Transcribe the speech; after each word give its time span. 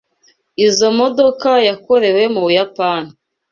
Izoi 0.65 0.95
modoka 0.99 1.49
yakorewe 1.67 2.21
mu 2.33 2.39
Buyapani. 2.45 3.11